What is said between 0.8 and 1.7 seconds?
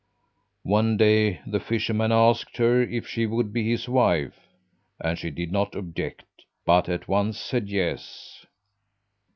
day the